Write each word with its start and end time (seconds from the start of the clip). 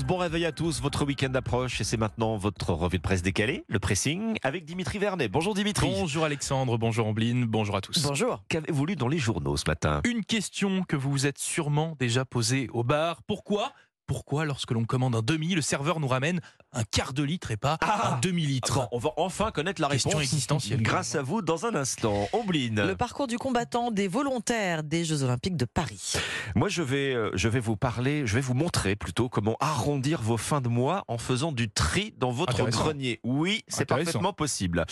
Bon 0.00 0.16
réveil 0.16 0.46
à 0.46 0.52
tous, 0.52 0.80
votre 0.80 1.04
week-end 1.04 1.32
approche 1.34 1.80
et 1.82 1.84
c'est 1.84 1.98
maintenant 1.98 2.36
votre 2.38 2.72
revue 2.72 2.96
de 2.96 3.02
presse 3.02 3.20
décalée, 3.20 3.64
le 3.68 3.78
pressing, 3.78 4.38
avec 4.42 4.64
Dimitri 4.64 4.98
Vernet. 4.98 5.28
Bonjour 5.28 5.54
Dimitri. 5.54 5.86
Bonjour 5.86 6.24
Alexandre, 6.24 6.78
bonjour 6.78 7.06
Ambline, 7.06 7.44
bonjour 7.44 7.76
à 7.76 7.82
tous. 7.82 8.02
Bonjour. 8.02 8.42
Qu'avez-vous 8.48 8.86
lu 8.86 8.96
dans 8.96 9.08
les 9.08 9.18
journaux 9.18 9.56
ce 9.58 9.64
matin? 9.68 10.00
Une 10.04 10.24
question 10.24 10.82
que 10.82 10.96
vous 10.96 11.10
vous 11.10 11.26
êtes 11.26 11.38
sûrement 11.38 11.94
déjà 12.00 12.24
posée 12.24 12.68
au 12.72 12.82
bar. 12.82 13.22
Pourquoi? 13.26 13.72
Pourquoi, 14.06 14.44
lorsque 14.44 14.70
l'on 14.72 14.84
commande 14.84 15.14
un 15.16 15.22
demi, 15.22 15.54
le 15.54 15.62
serveur 15.62 16.00
nous 16.00 16.08
ramène 16.08 16.40
un 16.72 16.84
quart 16.84 17.12
de 17.12 17.22
litre 17.22 17.50
et 17.50 17.56
pas 17.56 17.76
Ah 17.80 18.14
un 18.16 18.20
demi-litre 18.20 18.74
Bon, 18.80 18.88
On 18.92 18.98
va 18.98 19.10
enfin 19.16 19.50
connaître 19.50 19.80
la 19.80 19.88
Question 19.88 20.10
réponse 20.10 20.22
existentielle. 20.24 20.82
grâce 20.82 21.14
à 21.14 21.22
vous 21.22 21.42
dans 21.42 21.66
un 21.66 21.74
instant. 21.74 22.28
Ombline. 22.32 22.82
Le 22.86 22.96
parcours 22.96 23.26
du 23.26 23.38
combattant 23.38 23.90
des 23.90 24.08
volontaires 24.08 24.82
des 24.82 25.04
Jeux 25.04 25.22
Olympiques 25.22 25.56
de 25.56 25.64
Paris. 25.66 26.14
Moi, 26.54 26.68
je 26.68 26.82
vais, 26.82 27.14
euh, 27.14 27.30
je 27.34 27.48
vais 27.48 27.60
vous 27.60 27.76
parler, 27.76 28.26
je 28.26 28.34
vais 28.34 28.40
vous 28.40 28.54
montrer 28.54 28.96
plutôt 28.96 29.28
comment 29.28 29.56
arrondir 29.60 30.20
vos 30.22 30.36
fins 30.36 30.60
de 30.60 30.68
mois 30.68 31.04
en 31.08 31.18
faisant 31.18 31.52
du 31.52 31.70
tri 31.70 32.14
dans 32.18 32.30
votre 32.30 32.64
grenier. 32.70 33.20
Oui, 33.24 33.62
c'est 33.68 33.84
parfaitement 33.86 34.32
possible. 34.32 34.84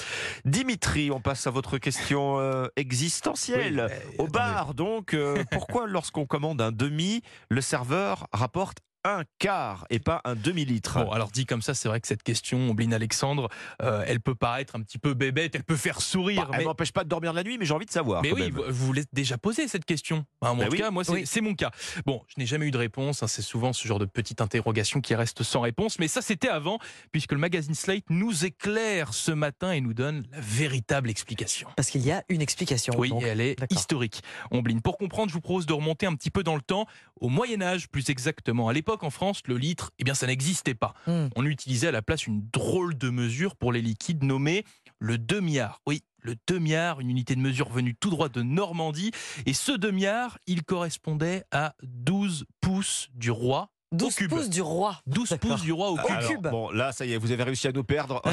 Dimitri, 0.45 1.11
on 1.11 1.21
passe 1.21 1.47
à 1.47 1.51
votre 1.51 1.79
question 1.79 2.39
euh, 2.39 2.67
existentielle. 2.77 3.89
Oui, 3.91 4.15
Au 4.19 4.23
attendez. 4.25 4.33
bar, 4.33 4.75
donc, 4.75 5.15
euh, 5.15 5.45
pourquoi 5.51 5.87
lorsqu'on 5.87 6.27
commande 6.27 6.61
un 6.61 6.73
demi, 6.73 7.23
le 7.49 7.61
serveur 7.61 8.27
rapporte 8.33 8.79
un 9.05 9.23
quart 9.39 9.87
et 9.91 9.99
pas 9.99 10.21
un 10.25 10.35
demi-litre 10.35 11.05
Bon, 11.05 11.11
alors 11.11 11.31
dit 11.31 11.47
comme 11.47 11.63
ça, 11.63 11.75
c'est 11.75 11.89
vrai 11.89 12.01
que 12.01 12.07
cette 12.09 12.23
question, 12.23 12.71
Ambline 12.71 12.93
Alexandre, 12.95 13.49
euh, 13.83 14.05
elle 14.07 14.21
peut 14.21 14.35
paraître 14.35 14.77
un 14.77 14.83
petit 14.83 14.99
peu 14.99 15.15
bébête, 15.15 15.55
elle 15.55 15.65
peut 15.65 15.77
faire 15.77 16.01
sourire. 16.01 16.43
Bah, 16.43 16.49
Elle 16.53 16.59
mais... 16.61 16.65
m'empêche 16.65 16.93
pas 16.93 17.05
de 17.05 17.09
dormir 17.09 17.33
la 17.33 17.43
nuit, 17.43 17.57
mais 17.59 17.65
j'ai 17.65 17.75
envie 17.75 17.87
de 17.87 17.91
savoir. 17.91 18.23
Mais 18.23 18.31
quand 18.31 18.37
oui, 18.37 18.51
même. 18.53 18.55
vous, 18.55 18.63
vous 18.87 18.93
l'êtes 18.93 19.09
déjà 19.13 19.39
posé 19.39 19.69
cette 19.69 19.85
question. 19.85 20.25
Enfin, 20.41 20.53
en 20.53 20.57
Bah 20.57 20.67
tout 20.67 20.73
oui. 20.73 20.79
cas, 20.79 20.91
moi, 20.91 21.05
c'est 21.05 21.13
Oui. 21.13 21.41
mon 21.43 21.55
cas. 21.55 21.71
Bon, 22.07 22.23
je 22.29 22.35
n'ai 22.41 22.47
jamais 22.47 22.67
eu 22.67 22.71
de 22.71 22.79
réponse. 22.79 23.23
hein, 23.23 23.27
c'est 23.27 23.43
souvent 23.43 23.73
ce 23.73 23.87
genre 23.87 23.99
de 23.99 24.05
petite 24.05 24.41
interrogation 24.41 25.01
qui 25.01 25.15
reste 25.15 25.43
sans 25.43 25.61
réponse. 25.61 25.99
Mais 25.99 26.09
ça, 26.09 26.21
c'était 26.23 26.49
avant, 26.49 26.79
puisque 27.13 27.33
le 27.33 27.39
magazine 27.39 27.75
Slate 27.75 28.05
nous 28.11 28.45
éclaire 28.45 29.15
ce 29.15 29.33
matin 29.33 29.73
et 29.73 29.81
nous 29.81 29.95
donne 29.95 30.25
la 30.33 30.41
véritable 30.41 31.09
explication. 31.11 31.69
Parce 31.77 31.91
qu'il 31.91 32.03
y 32.05 32.11
a 32.11 32.23
une 32.29 32.43
explication. 32.43 32.95
Oui, 32.99 33.11
donc. 33.11 33.23
et 33.23 33.27
elle 33.27 33.41
est 33.41 33.57
historique. 33.73 34.23
Ombline. 34.51 34.83
Pour 34.83 34.99
comprendre, 34.99 35.29
je 35.29 35.35
vous 35.35 35.41
propose 35.41 35.67
de 35.67 35.73
remonter 35.73 36.07
un 36.07 36.15
petit 36.15 36.31
peu 36.31 36.43
dans 36.43 36.55
le 36.57 36.63
temps, 36.63 36.87
au 37.21 37.29
Moyen 37.29 37.63
Âge 37.63 37.89
plus 37.89 38.09
exactement. 38.11 38.69
À 38.69 38.73
l'époque, 38.73 38.90
en 39.03 39.11
France, 39.11 39.43
le 39.47 39.57
litre, 39.57 39.91
eh 39.99 40.05
bien, 40.05 40.15
ça 40.15 40.27
n'existait 40.27 40.75
pas. 40.75 40.95
Hmm. 41.07 41.29
On 41.37 41.45
utilisait 41.47 41.89
à 41.89 41.93
la 41.93 42.03
place 42.03 42.27
une 42.27 42.47
drôle 42.53 42.97
de 42.97 43.11
mesure 43.11 43.57
pour 43.57 43.73
les 43.73 43.83
liquides 43.83 44.23
nommée 44.23 44.65
le 44.99 45.19
demi-art. 45.19 45.81
Oui, 45.87 46.03
le 46.23 46.37
demi-art, 46.47 47.01
une 47.01 47.11
unité 47.11 47.35
de 47.35 47.41
mesure 47.41 47.71
venue 47.71 47.95
tout 47.95 48.11
droit 48.11 48.29
de 48.29 48.43
Normandie. 48.43 49.11
Et 49.47 49.55
ce 49.55 49.73
demi-art, 49.73 50.39
il 50.47 50.63
correspondait 50.63 51.45
à 51.51 51.75
12 51.83 52.45
pouces 52.61 53.09
du 53.15 53.31
roi. 53.31 53.71
12 53.93 54.15
cube. 54.15 54.31
pouces 54.31 54.49
du 54.49 54.63
roi. 54.63 55.01
12 55.07 55.31
D'accord. 55.31 55.51
pouces 55.51 55.63
du 55.63 55.73
roi 55.73 55.91
au 55.91 55.97
cube. 55.97 56.47
Alors. 56.47 56.69
Bon, 56.69 56.71
là, 56.71 56.93
ça 56.93 57.05
y 57.07 57.13
est, 57.13 57.17
vous 57.17 57.33
avez 57.33 57.43
réussi 57.43 57.67
à 57.69 57.73
nous 57.73 57.83
perdre. 57.85 58.23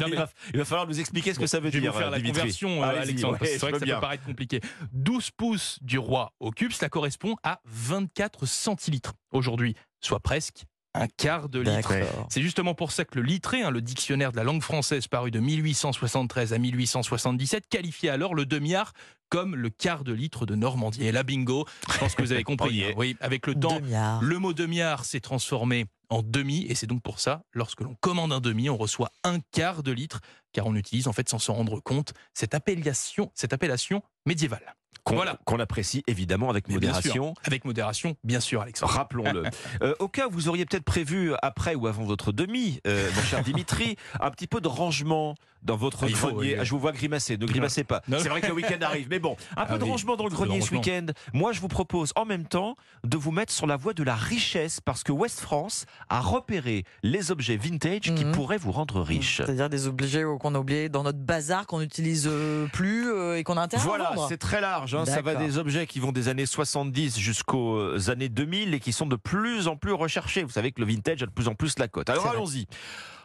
Non, 0.00 0.06
il, 0.06 0.10
mais- 0.10 0.16
va, 0.16 0.28
il 0.52 0.58
va 0.58 0.64
falloir 0.64 0.86
nous 0.86 1.00
expliquer 1.00 1.32
ce 1.34 1.38
que 1.38 1.46
ça 1.46 1.60
veut 1.60 1.68
je 1.70 1.74
vais 1.76 1.80
dire. 1.80 1.92
vous 1.92 1.98
faire 1.98 2.10
la 2.10 2.18
Dimitri. 2.18 2.40
conversion, 2.40 2.82
euh, 2.84 3.00
Alexandre. 3.00 3.38
ouais, 3.40 3.46
c'est 3.48 3.58
vrai 3.58 3.72
que 3.72 3.78
ça 3.78 3.84
bien. 3.84 3.94
peut 3.96 4.00
paraître 4.02 4.24
compliqué. 4.24 4.60
12 4.92 5.30
pouces 5.30 5.78
du 5.82 5.98
roi 5.98 6.32
au 6.40 6.50
cube, 6.50 6.72
cela 6.72 6.88
correspond 6.88 7.36
à 7.42 7.60
24 7.64 8.46
centilitres 8.46 9.14
aujourd'hui, 9.32 9.74
soit 10.00 10.20
presque 10.20 10.64
un 10.94 11.06
quart 11.06 11.48
de 11.48 11.60
litre. 11.60 11.90
D'accord. 11.92 12.26
C'est 12.30 12.42
justement 12.42 12.74
pour 12.74 12.92
ça 12.92 13.04
que 13.04 13.16
le 13.18 13.22
litré, 13.22 13.62
hein, 13.62 13.70
le 13.70 13.80
dictionnaire 13.82 14.32
de 14.32 14.36
la 14.36 14.42
langue 14.44 14.62
française 14.62 15.06
paru 15.06 15.30
de 15.30 15.38
1873 15.38 16.52
à 16.54 16.58
1877, 16.58 17.68
qualifiait 17.68 18.08
alors 18.10 18.34
le 18.34 18.46
demi-art 18.46 18.92
comme 19.28 19.54
le 19.54 19.70
quart 19.70 20.04
de 20.04 20.12
litre 20.12 20.46
de 20.46 20.54
Normandie. 20.54 21.04
Et 21.04 21.12
là, 21.12 21.22
bingo, 21.22 21.66
je 21.92 21.98
pense 21.98 22.14
que 22.14 22.22
vous 22.22 22.32
avez 22.32 22.44
compris. 22.44 22.84
hein. 22.84 22.92
Oui, 22.96 23.16
avec 23.20 23.46
le 23.46 23.54
temps, 23.54 23.80
Demi-art. 23.80 24.22
le 24.22 24.38
mot 24.38 24.52
demi-art 24.52 25.04
s'est 25.04 25.20
transformé 25.20 25.86
en 26.10 26.22
demi, 26.22 26.64
et 26.68 26.74
c'est 26.74 26.86
donc 26.86 27.02
pour 27.02 27.20
ça, 27.20 27.42
lorsque 27.52 27.82
l'on 27.82 27.94
commande 28.00 28.32
un 28.32 28.40
demi, 28.40 28.70
on 28.70 28.76
reçoit 28.76 29.10
un 29.24 29.40
quart 29.52 29.82
de 29.82 29.92
litre, 29.92 30.20
car 30.58 30.66
on 30.66 30.74
utilise 30.74 31.06
en 31.06 31.12
fait 31.12 31.28
sans 31.28 31.38
s'en 31.38 31.54
rendre 31.54 31.78
compte 31.78 32.14
cette 32.34 32.52
appellation, 32.52 33.30
cette 33.36 33.52
appellation 33.52 34.02
médiévale. 34.26 34.74
Qu'on 35.04 35.14
Voilà. 35.14 35.38
qu'on 35.44 35.60
apprécie 35.60 36.02
évidemment 36.08 36.50
avec 36.50 36.68
modération. 36.68 37.32
Avec 37.44 37.64
modération, 37.64 38.16
bien 38.24 38.40
sûr, 38.40 38.60
Alexandre. 38.60 38.92
Rappelons-le. 38.92 39.44
Euh, 39.82 39.94
au 40.00 40.08
cas 40.08 40.26
où 40.26 40.30
vous 40.32 40.48
auriez 40.48 40.66
peut-être 40.66 40.84
prévu, 40.84 41.32
après 41.40 41.76
ou 41.76 41.86
avant 41.86 42.02
votre 42.04 42.32
demi, 42.32 42.80
euh, 42.86 43.08
mon 43.14 43.22
cher 43.22 43.42
Dimitri, 43.44 43.94
un 44.20 44.30
petit 44.32 44.48
peu 44.48 44.60
de 44.60 44.66
rangement 44.66 45.36
dans 45.62 45.76
votre 45.76 46.04
Ah, 46.04 46.08
faut, 46.08 46.28
grenier. 46.32 46.54
oui. 46.54 46.56
Ah, 46.60 46.64
je 46.64 46.70
vous 46.70 46.78
vois 46.80 46.92
grimacer, 46.92 47.36
ne 47.36 47.46
grimacez 47.46 47.84
pas. 47.84 48.02
C'est 48.08 48.28
vrai 48.28 48.40
que 48.40 48.48
le 48.48 48.52
week-end 48.54 48.78
arrive, 48.82 49.06
mais 49.08 49.18
bon, 49.20 49.36
un 49.56 49.66
peu 49.66 49.74
Ah 49.74 49.78
de 49.78 49.84
oui, 49.84 49.90
rangement 49.90 50.16
dans 50.16 50.24
le 50.24 50.30
peu 50.30 50.36
de 50.36 50.40
grenier 50.42 50.60
ce 50.60 50.72
week-end. 50.74 51.06
Moi, 51.32 51.52
je 51.52 51.60
vous 51.60 51.68
propose 51.68 52.12
en 52.16 52.24
même 52.24 52.46
temps 52.46 52.74
de 53.04 53.16
vous 53.16 53.30
mettre 53.30 53.52
sur 53.52 53.66
la 53.66 53.76
voie 53.76 53.94
de 53.94 54.02
la 54.02 54.14
richesse, 54.16 54.80
parce 54.80 55.04
que 55.04 55.12
West 55.12 55.40
France 55.40 55.86
a 56.08 56.20
repéré 56.20 56.84
les 57.02 57.30
objets 57.30 57.56
vintage 57.56 58.00
qui 58.14 58.24
Mhm. 58.24 58.32
pourraient 58.32 58.58
vous 58.58 58.72
rendre 58.72 59.00
riche. 59.00 59.36
C'est-à-dire 59.38 59.68
des 59.70 59.86
objets 59.86 60.24
qu'on 60.48 60.54
a 60.54 60.58
oubliés 60.58 60.88
dans 60.88 61.02
notre 61.02 61.18
bazar 61.18 61.66
qu'on 61.66 61.80
n'utilise 61.80 62.26
euh, 62.26 62.66
plus 62.72 63.10
euh, 63.10 63.36
et 63.38 63.44
qu'on 63.44 63.56
a 63.56 63.62
intérêt 63.62 63.82
Voilà, 63.84 64.14
c'est 64.28 64.38
très 64.38 64.60
large. 64.60 64.94
hein. 64.94 65.04
Ça 65.04 65.20
va 65.22 65.34
des 65.34 65.58
objets 65.58 65.86
qui 65.86 66.00
vont 66.00 66.12
des 66.12 66.28
années 66.28 66.46
70 66.46 67.18
jusqu'aux 67.18 67.76
euh, 67.76 68.10
années 68.10 68.28
2000 68.28 68.74
et 68.74 68.80
qui 68.80 68.92
sont 68.92 69.06
de 69.06 69.16
plus 69.16 69.68
en 69.68 69.76
plus 69.76 69.92
recherchés. 69.92 70.42
Vous 70.42 70.50
savez 70.50 70.72
que 70.72 70.80
le 70.80 70.86
vintage 70.86 71.22
a 71.22 71.26
de 71.26 71.30
plus 71.30 71.48
en 71.48 71.54
plus 71.54 71.78
la 71.78 71.88
cote. 71.88 72.08
Alors 72.10 72.26
allons-y. 72.28 72.66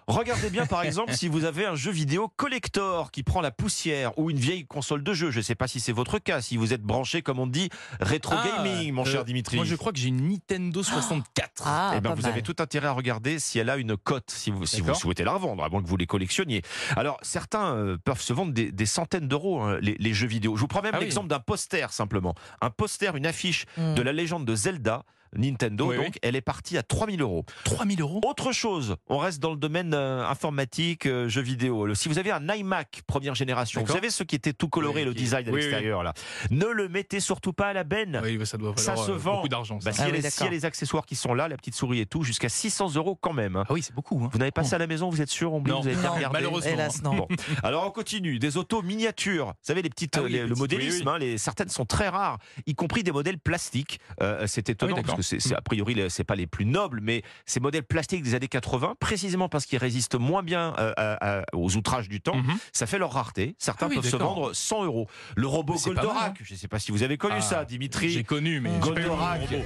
Regardez 0.08 0.50
bien 0.50 0.66
par 0.66 0.84
exemple 0.84 1.14
si 1.14 1.28
vous 1.28 1.46
avez 1.46 1.66
un 1.66 1.76
jeu 1.76 1.92
vidéo 1.92 2.28
collector 2.36 3.12
qui 3.12 3.24
prend 3.24 3.42
la 3.42 3.52
poussière 3.52 4.18
ou 4.18 4.30
une 4.30 4.38
vieille 4.38 4.66
console 4.66 5.04
de 5.04 5.14
jeu. 5.14 5.32
Je 5.32 5.38
ne 5.38 5.44
sais 5.44 5.56
pas 5.56 5.68
si 5.68 5.80
c'est 5.80 5.92
votre 5.94 6.20
cas, 6.20 6.42
si 6.42 6.58
vous 6.58 6.74
êtes 6.74 6.82
branché 6.82 7.22
comme 7.22 7.40
on 7.40 7.48
dit 7.48 7.70
rétro 8.00 8.34
Ah, 8.38 8.58
gaming, 8.64 8.92
mon 8.94 9.04
euh, 9.04 9.06
cher 9.06 9.26
Dimitri. 9.26 9.56
Moi, 9.58 9.66
je 9.66 9.76
crois 9.76 9.92
que 9.94 10.00
j'ai 10.00 10.10
une 10.10 10.30
Nintendo 10.30 10.84
64. 10.84 11.64
Ah, 11.66 11.94
Eh 11.96 12.02
ben, 12.02 12.14
vous 12.14 12.24
mal. 12.24 12.32
avez 12.32 12.42
tout 12.42 12.56
intérêt 12.60 12.88
à 12.88 12.92
regarder 12.92 13.40
si 13.40 13.60
elle 13.60 13.70
a 13.70 13.78
une 13.78 13.96
cote, 13.98 14.30
si 14.32 14.52
vous, 14.52 14.66
si 14.66 14.82
vous 14.82 14.94
souhaitez 14.94 15.24
la 15.24 15.34
revendre, 15.34 15.64
à 15.64 15.70
moins 15.70 15.82
que 15.82 15.88
vous 15.88 15.98
les 15.98 16.08
collectionniez. 16.08 16.62
Alors, 16.96 17.18
certains 17.22 17.74
euh, 17.76 17.98
peuvent 18.04 18.22
se 18.22 18.34
vendre 18.34 18.54
des, 18.54 18.72
des 18.72 18.86
centaines 18.86 19.28
d'euros, 19.28 19.62
hein, 19.62 19.78
les, 19.82 19.96
les 20.00 20.14
jeux 20.14 20.28
vidéo. 20.28 20.56
Je 20.56 20.62
vous 20.62 20.68
prends 20.68 20.82
même 20.82 20.92
Ah 20.94 20.98
oui. 21.00 21.06
l'exemple 21.06 21.28
d'un 21.28 21.40
poster, 21.40 21.92
simplement. 21.92 22.34
Un 22.62 22.70
poster, 22.70 23.16
une 23.16 23.26
affiche 23.26 23.66
Hmm. 23.78 23.94
de 23.96 24.02
la 24.02 24.12
légende 24.12 24.46
de 24.46 24.56
Zelda, 24.56 25.04
Nintendo, 25.36 25.90
Oui, 25.90 25.96
donc, 25.98 26.06
oui. 26.08 26.12
elle 26.22 26.36
est 26.36 26.42
partie 26.42 26.78
à 26.78 26.84
3000 26.84 27.22
euros. 27.22 27.46
3000 27.66 28.02
euros 28.02 28.22
Autre 28.26 28.52
chose, 28.52 28.96
on 29.08 29.18
reste 29.18 29.40
dans 29.42 29.52
le 29.52 29.58
domaine 29.58 29.94
euh, 29.94 30.26
informatique, 30.28 31.06
euh, 31.06 31.28
jeux 31.28 31.42
vidéo. 31.42 31.86
Le- 31.86 31.96
Si 31.96 32.10
vous 32.10 32.20
avez 32.20 32.32
un 32.32 32.48
iMac 32.54 33.02
première 33.08 33.36
génération, 33.36 33.82
vous 33.84 33.92
savez 33.94 34.10
ceux 34.10 34.26
qui 34.26 34.36
étaient 34.36 34.54
tout 34.54 34.68
colorés, 34.70 35.02
Oui, 35.02 35.06
le 35.06 35.14
qui- 35.14 35.24
design 35.24 35.48
à 35.48 35.52
oui, 35.52 35.56
oui. 35.56 35.62
l'extérieur, 35.62 36.04
là. 36.04 36.14
Ne 36.52 36.66
le 36.68 36.90
mettez 36.90 37.20
surtout 37.20 37.54
pas 37.54 37.68
à 37.68 37.74
la 37.74 37.84
benne. 37.84 38.20
Oui, 38.24 38.40
ça 38.46 38.58
doit 38.58 38.74
Ça 38.78 38.92
valoir 38.92 39.06
se 39.08 39.12
euh, 39.12 39.16
vend. 39.18 39.36
beaucoup 39.38 39.50
d'argent. 39.50 39.80
Bah, 39.84 39.92
s'il 39.92 40.02
Ah 40.04 40.08
y, 40.08 40.10
a 40.10 40.14
oui, 40.14 40.22
les- 40.22 40.30
s'il 40.30 40.46
y 40.46 40.48
a 40.48 40.52
les 40.52 40.66
accessoires 40.66 41.06
qui 41.06 41.16
sont 41.16 41.34
là, 41.34 41.48
la 41.48 41.58
petite 41.58 41.76
souris 41.76 42.00
et 42.00 42.06
tout, 42.06 42.24
jusqu'à 42.24 42.50
600 42.50 42.94
euros 42.96 43.16
quand 43.16 43.34
même. 43.34 43.56
hein. 43.56 43.64
Ah 43.70 43.74
oui, 43.74 43.82
c'est 43.82 43.94
beaucoup. 43.96 44.20
hein. 44.24 44.30
Vous 44.32 44.38
n'avez 44.40 44.52
pas 44.52 44.64
ça 44.64 44.76
à 44.76 44.80
la 44.80 44.88
maison, 44.88 45.10
vous 45.10 45.22
êtes 45.22 45.30
sûr, 45.30 45.54
on 45.54 45.62
Non, 45.62 45.82
vous 45.82 45.88
avez 45.88 45.96
non, 45.98 46.14
regardé 46.14 46.34
malheureusement. 46.34 46.72
Hélas, 46.72 47.02
non. 47.04 47.16
Bon. 47.16 47.28
Alors 47.64 47.86
on 47.88 47.92
continue, 47.92 48.40
des 48.40 48.58
autos 48.58 48.82
miniatures. 48.82 49.48
Vous 49.48 49.54
savez 49.64 49.82
les 49.82 49.90
petites, 49.90 50.16
Ah 50.18 50.22
oui, 50.24 50.32
les- 50.32 50.42
les 50.44 50.48
le 50.48 50.56
modélisme, 50.56 51.08
oui, 51.08 51.14
hein, 51.14 51.18
les, 51.18 51.38
certaines 51.38 51.70
sont 51.70 51.86
très 51.86 52.10
rares, 52.10 52.38
y 52.66 52.76
compris 52.76 53.04
des 53.04 53.12
modèles 53.12 53.40
plastiques. 53.40 54.00
Euh, 54.22 54.46
c'est 54.48 54.70
étonnant 54.70 54.94
Ah 54.96 55.00
oui, 55.00 55.04
parce 55.06 55.18
que 55.18 55.23
c'est 55.24 55.40
c'est- 55.40 55.56
a 55.56 55.62
priori 55.62 55.94
les- 55.96 56.10
c'est 56.10 56.24
pas 56.24 56.36
les 56.36 56.46
plus 56.48 56.66
nobles, 56.66 57.00
mais 57.02 57.24
ces 57.46 57.60
modèles 57.60 57.84
plastiques 57.84 58.22
des 58.24 58.36
années 58.36 58.48
80, 58.48 58.96
précisément 59.00 59.50
parce 59.50 59.66
qu'ils 59.66 59.80
résistent 59.80 60.16
moins 60.20 60.44
bien 60.44 60.74
euh, 60.78 60.94
à- 60.98 61.40
à- 61.40 61.44
aux 61.54 61.76
outrages 61.76 62.10
du 62.10 62.22
temps, 62.22 62.36
Mhm. 62.36 62.54
ça 62.72 62.86
fait 62.86 62.98
leur 63.00 63.12
rareté. 63.14 63.56
Certains 63.58 63.86
Ah 63.88 63.90
oui, 63.90 63.96
peuvent 63.96 64.10
se 64.10 64.16
vendre 64.18 64.54
100 64.54 64.84
euros. 64.84 65.08
Le 65.36 65.48
robot 65.48 65.76
Goldorak, 65.84 66.30
hein. 66.30 66.34
je 66.44 66.54
ne 66.54 66.58
sais 66.60 66.68
pas 66.68 66.80
si 66.80 66.92
vous 66.92 67.02
avez 67.04 67.18
connu 67.18 67.36
Ah, 67.38 67.42
ça, 67.42 67.66
Dimitri. 67.66 68.10
J'ai 68.12 68.24
connu, 68.24 68.60
mais 68.60 68.70
Goldorak. 68.80 69.42
robot. 69.50 69.64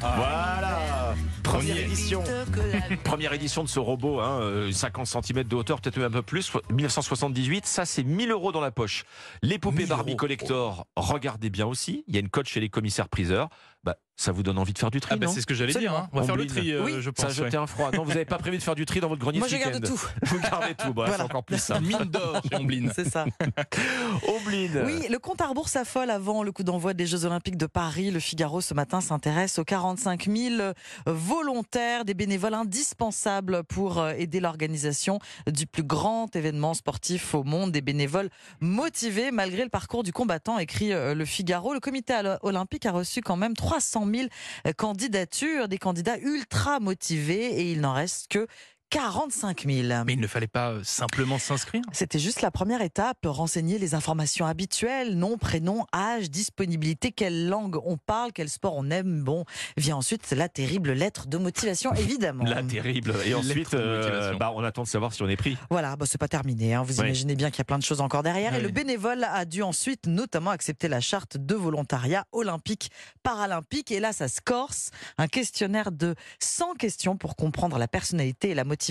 Voilà, 0.00 1.14
première 1.42 1.76
édition. 1.78 2.22
Première 3.04 3.32
édition 3.32 3.62
de 3.64 3.68
ce 3.68 3.78
robot, 3.78 4.20
hein, 4.20 4.40
euh, 4.40 4.72
50 4.72 5.06
cm 5.06 5.44
de 5.44 5.56
hauteur, 5.56 5.80
peut-être 5.80 5.96
même 5.98 6.06
un 6.06 6.10
peu 6.10 6.22
plus, 6.22 6.50
1978. 6.70 7.66
Ça, 7.66 7.84
c'est 7.84 8.02
1000 8.04 8.30
euros 8.30 8.52
dans 8.52 8.60
la 8.60 8.70
poche. 8.70 9.04
Les 9.42 9.58
poupées 9.58 9.78
1000 9.80 9.88
Barbie 9.88 10.12
euros. 10.12 10.16
collector, 10.18 10.86
regardez 10.96 11.50
bien 11.50 11.66
aussi. 11.66 12.04
Il 12.08 12.14
y 12.14 12.16
a 12.16 12.20
une 12.20 12.28
cote 12.28 12.46
chez 12.46 12.60
les 12.60 12.68
commissaires 12.68 13.08
priseurs. 13.08 13.48
Bah, 13.84 13.96
ça 14.16 14.30
vous 14.30 14.44
donne 14.44 14.58
envie 14.58 14.72
de 14.72 14.78
faire 14.78 14.92
du 14.92 15.00
tri, 15.00 15.10
Ah 15.14 15.16
bah, 15.16 15.26
c'est 15.26 15.40
ce 15.40 15.46
que 15.46 15.54
j'allais 15.54 15.72
dire. 15.72 15.92
hein. 15.92 16.08
On 16.12 16.20
va 16.20 16.24
faire 16.24 16.36
le 16.36 16.42
Ombline. 16.44 16.56
tri, 16.56 16.70
euh, 16.72 16.84
Oui. 16.84 16.92
je 17.00 17.10
Ça 17.16 17.24
a 17.24 17.26
pense. 17.26 17.34
jeté 17.34 17.56
ouais. 17.56 17.62
un 17.62 17.66
froid. 17.66 17.90
Non, 17.92 18.04
vous 18.04 18.10
n'avez 18.10 18.24
pas 18.24 18.38
prévu 18.38 18.58
de 18.58 18.62
faire 18.62 18.76
du 18.76 18.86
tri 18.86 19.00
dans 19.00 19.08
votre 19.08 19.20
grenier 19.20 19.40
Moi, 19.40 19.48
ce 19.48 19.56
je 19.56 19.60
garde 19.60 19.84
tout. 19.84 20.00
Vous 20.22 20.38
gardez 20.38 20.74
tout. 20.76 20.92
Bah, 20.94 21.04
C'est 21.06 21.10
Voilà. 21.10 21.24
encore 21.24 21.42
plus 21.44 21.58
ça. 21.58 21.80
Mine 21.80 22.04
d'or 22.04 22.40
chez 22.48 22.56
Ombline. 22.56 22.92
C'est 22.94 23.08
ça. 23.08 23.24
Ombline. 24.28 24.82
Oui, 24.86 25.06
le 25.10 25.18
compte 25.18 25.40
à 25.40 25.46
rebours 25.48 25.68
s'affole 25.68 26.10
avant 26.10 26.42
le 26.44 26.52
coup 26.52 26.62
d'envoi 26.62 26.94
des 26.94 27.06
Jeux 27.06 27.24
Olympiques 27.24 27.56
de 27.56 27.66
Paris. 27.66 28.10
Le 28.12 28.20
Figaro 28.20 28.60
ce 28.60 28.74
matin 28.74 29.00
s'intéresse 29.00 29.58
aux 29.58 29.64
45 29.64 30.28
000 30.28 30.72
volontaires, 31.06 32.04
des 32.04 32.14
bénévoles 32.14 32.54
indispensables 32.54 33.64
pour 33.64 33.98
euh, 33.98 34.12
aider 34.16 34.40
l'organisation 34.40 35.18
du 35.50 35.66
plus 35.66 35.82
grand 35.82 36.34
événement 36.36 36.74
sportif 36.74 37.34
au 37.34 37.42
monde. 37.42 37.72
Des 37.72 37.80
bénévoles 37.80 38.28
motivés 38.60 39.30
malgré 39.32 39.64
le 39.64 39.70
parcours 39.70 40.02
du 40.02 40.12
combattant, 40.12 40.58
écrit 40.58 40.92
euh, 40.92 41.14
le 41.14 41.24
Figaro. 41.24 41.72
Le 41.74 41.80
comité 41.80 42.14
olympique 42.42 42.86
a 42.86 42.92
reçu 42.92 43.20
quand 43.20 43.36
même 43.36 43.54
300 43.72 44.06
000 44.06 44.28
candidatures, 44.76 45.66
des 45.66 45.78
candidats 45.78 46.18
ultra 46.18 46.78
motivés 46.78 47.60
et 47.60 47.72
il 47.72 47.80
n'en 47.80 47.94
reste 47.94 48.28
que 48.28 48.46
45 48.92 49.64
000. 49.66 50.04
Mais 50.04 50.12
il 50.12 50.20
ne 50.20 50.26
fallait 50.26 50.46
pas 50.46 50.72
euh, 50.72 50.80
simplement 50.84 51.38
s'inscrire 51.38 51.80
C'était 51.92 52.18
juste 52.18 52.42
la 52.42 52.50
première 52.50 52.82
étape, 52.82 53.16
renseigner 53.24 53.78
les 53.78 53.94
informations 53.94 54.44
habituelles, 54.44 55.16
nom, 55.16 55.38
prénom, 55.38 55.86
âge, 55.94 56.30
disponibilité, 56.30 57.10
quelle 57.10 57.48
langue 57.48 57.78
on 57.86 57.96
parle, 57.96 58.32
quel 58.32 58.50
sport 58.50 58.74
on 58.76 58.90
aime. 58.90 59.22
Bon, 59.24 59.46
vient 59.78 59.96
ensuite 59.96 60.30
la 60.32 60.50
terrible 60.50 60.92
lettre 60.92 61.26
de 61.26 61.38
motivation, 61.38 61.94
évidemment. 61.94 62.44
La 62.44 62.62
terrible. 62.62 63.14
Et 63.24 63.32
ensuite, 63.32 63.72
euh, 63.72 64.34
bah, 64.36 64.52
on 64.54 64.62
attend 64.62 64.82
de 64.82 64.88
savoir 64.88 65.14
si 65.14 65.22
on 65.22 65.28
est 65.28 65.36
pris. 65.36 65.56
Voilà, 65.70 65.96
bah, 65.96 66.04
c'est 66.06 66.18
pas 66.18 66.28
terminé. 66.28 66.74
hein. 66.74 66.82
Vous 66.82 67.00
Oui. 67.00 67.06
imaginez 67.06 67.34
bien 67.34 67.48
qu'il 67.50 67.60
y 67.60 67.62
a 67.62 67.64
plein 67.64 67.78
de 67.78 67.84
choses 67.84 68.02
encore 68.02 68.22
derrière. 68.22 68.54
Et 68.54 68.60
le 68.60 68.68
bénévole 68.68 69.24
a 69.24 69.46
dû 69.46 69.62
ensuite 69.62 70.06
notamment 70.06 70.50
accepter 70.50 70.88
la 70.88 71.00
charte 71.00 71.38
de 71.38 71.54
volontariat 71.54 72.26
olympique, 72.32 72.90
paralympique. 73.22 73.90
Et 73.90 74.00
là, 74.00 74.12
ça 74.12 74.28
se 74.28 74.42
corse. 74.42 74.90
Un 75.16 75.28
questionnaire 75.28 75.92
de 75.92 76.14
100 76.40 76.74
questions 76.74 77.16
pour 77.16 77.36
comprendre 77.36 77.78
la 77.78 77.88
personnalité 77.88 78.50
et 78.50 78.54
la 78.54 78.64
motivation 78.64 78.81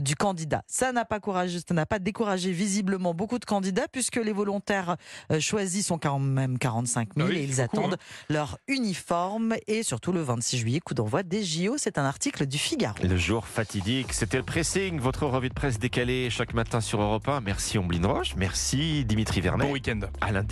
du 0.00 0.16
candidat. 0.16 0.62
Ça 0.66 0.92
n'a 0.92 1.04
pas 1.04 1.20
courageux, 1.20 1.60
ça 1.66 1.74
n'a 1.74 1.86
pas 1.86 1.98
découragé 1.98 2.52
visiblement 2.52 3.14
beaucoup 3.14 3.38
de 3.38 3.44
candidats 3.44 3.86
puisque 3.90 4.16
les 4.16 4.32
volontaires 4.32 4.96
euh, 5.32 5.40
choisis 5.40 5.86
sont 5.86 5.98
quand 5.98 6.18
même 6.18 6.58
45 6.58 7.10
000 7.16 7.26
Ah 7.26 7.30
oui, 7.30 7.38
et 7.38 7.44
ils 7.44 7.60
attendent 7.60 7.96
leur 8.28 8.58
uniforme. 8.68 9.54
Et 9.66 9.82
surtout 9.82 10.12
le 10.12 10.22
26 10.22 10.58
juillet, 10.58 10.80
coup 10.80 10.94
d'envoi 10.94 11.22
des 11.22 11.42
JO. 11.42 11.76
C'est 11.78 11.98
un 11.98 12.04
article 12.04 12.46
du 12.46 12.58
Figaro. 12.58 12.94
Le 13.02 13.16
jour 13.16 13.46
fatidique, 13.46 14.12
c'était 14.12 14.38
le 14.38 14.42
pressing, 14.42 14.98
votre 15.00 15.26
revue 15.26 15.48
de 15.48 15.54
presse 15.54 15.78
décalée 15.78 16.30
chaque 16.30 16.54
matin 16.54 16.80
sur 16.80 17.00
Europe 17.00 17.28
1. 17.28 17.40
Merci 17.40 17.78
Omblin 17.78 18.06
Roche, 18.06 18.34
merci 18.36 19.04
Dimitri 19.04 19.40
Vernet. 19.40 19.66
Bon 19.66 19.72
week-end. 19.72 20.00
À 20.20 20.32
lundi. 20.32 20.44